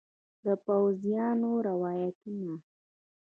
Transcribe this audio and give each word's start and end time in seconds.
د 0.45 0.47
پوځیانو 0.65 1.51
روایتونه 1.67 2.53